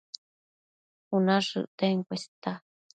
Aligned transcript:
Cuna 1.07 1.35
shëcten 1.49 1.97
cuesta 2.07 2.51